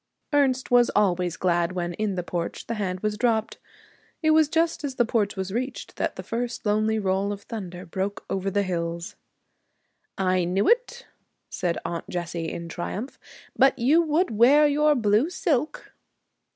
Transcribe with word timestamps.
Ernest 0.33 0.71
was 0.71 0.89
always 0.95 1.37
glad 1.37 1.73
when, 1.73 1.93
in 1.93 2.15
the 2.15 2.23
porch, 2.23 2.65
the 2.65 2.73
hand 2.73 3.01
was 3.01 3.19
dropped. 3.19 3.59
It 4.23 4.31
was 4.31 4.49
just 4.49 4.83
as 4.83 4.95
the 4.95 5.05
porch 5.05 5.35
was 5.35 5.51
reached 5.53 5.97
that 5.97 6.15
the 6.15 6.23
first 6.23 6.65
lonely 6.65 6.97
roll 6.97 7.31
of 7.31 7.43
thunder 7.43 7.85
broke 7.85 8.25
over 8.27 8.49
the 8.49 8.63
hills. 8.63 9.15
'I 10.17 10.45
knew 10.45 10.67
it,' 10.67 11.05
said 11.51 11.77
Aunt 11.85 12.09
Jessie, 12.09 12.51
in 12.51 12.67
triumph; 12.67 13.19
'but 13.55 13.77
you 13.77 14.01
would 14.01 14.31
wear 14.35 14.65
your 14.65 14.95
blue 14.95 15.29
silk.' 15.29 15.93